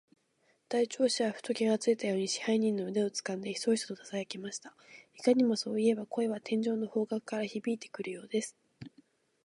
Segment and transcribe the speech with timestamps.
[0.67, 4.75] 大鳥氏はふと気がついたように、支配人の腕をつかんで、ヒソヒソとささやきました。
[5.13, 8.57] いかにも、そういえば、声は天井の方角からひびいてくるようです。